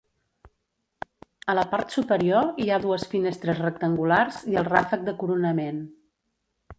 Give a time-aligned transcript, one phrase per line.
[1.53, 5.83] A la part superior hi ha dues finestres rectangulars i el ràfec de coronament.